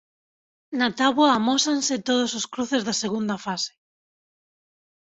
[0.79, 3.73] Na táboa amósanse todos os cruces da segunda fase.